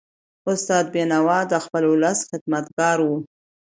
استاد 0.51 0.85
بینوا 0.93 1.39
د 1.51 1.53
خپل 1.65 1.83
ولس 1.91 2.19
خدمتګار 2.29 2.97
و. 3.07 3.09